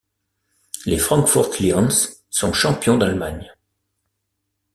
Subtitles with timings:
[0.87, 1.91] Les Frankfurt Lions
[2.31, 3.53] sont champions d'Allemagne.